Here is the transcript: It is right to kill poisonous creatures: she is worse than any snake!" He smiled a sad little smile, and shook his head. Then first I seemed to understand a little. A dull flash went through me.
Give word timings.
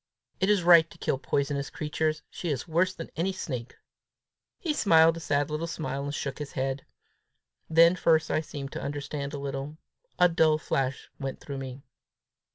It 0.39 0.49
is 0.49 0.63
right 0.63 0.89
to 0.89 0.97
kill 0.97 1.19
poisonous 1.19 1.69
creatures: 1.69 2.23
she 2.31 2.49
is 2.49 2.67
worse 2.67 2.91
than 2.91 3.11
any 3.15 3.31
snake!" 3.31 3.75
He 4.57 4.73
smiled 4.73 5.15
a 5.15 5.19
sad 5.19 5.51
little 5.51 5.67
smile, 5.67 6.03
and 6.05 6.11
shook 6.15 6.39
his 6.39 6.53
head. 6.53 6.87
Then 7.69 7.95
first 7.95 8.31
I 8.31 8.41
seemed 8.41 8.71
to 8.71 8.81
understand 8.81 9.31
a 9.31 9.37
little. 9.37 9.77
A 10.17 10.27
dull 10.27 10.57
flash 10.57 11.11
went 11.19 11.39
through 11.39 11.59
me. 11.59 11.83